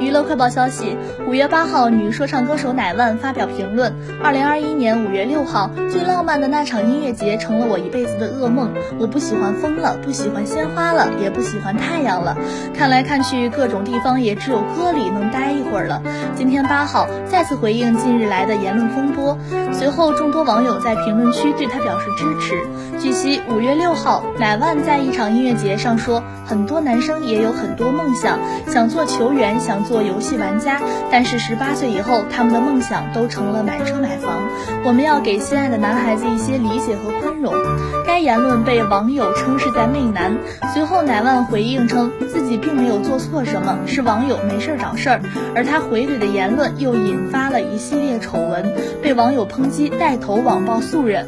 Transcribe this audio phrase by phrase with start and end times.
[0.00, 0.96] 娱乐快报消息：
[1.26, 8.72] 五月八号，女说唱歌手乃万发表评论：二零二一年五月六号，最浪漫的那场音乐节成了我一辈子的噩梦。
[8.98, 12.36] 我不喜欢风了，不喜欢鲜花了，也不喜欢太阳了。
[12.74, 16.02] 看来看去，各种地方也只有歌里能待一会儿了。
[16.34, 19.38] 今天八号，再次回应近日来的言论风波。
[19.84, 22.66] 随后，众多网友在评论区对他表示支持。
[22.98, 29.84] 据悉，五月六号，乃万在一场音乐节上说，很多男生也有很多梦想，想做球员，想。
[29.84, 30.80] 做游戏玩家，
[31.10, 34.40] 但是十八岁以后，他们的梦想都成了买车买房。
[34.86, 37.52] 我们要给心爱的男孩子一些理解和宽容。
[38.14, 40.38] 该言论被网友称是在媚男。
[40.72, 45.20] 随后，乃万回应称自己并没有做错什么，是网友没事找事儿。
[45.52, 51.26] 而他回怼的言论又引发了一系列丑闻，被网友抨击带头网暴素人。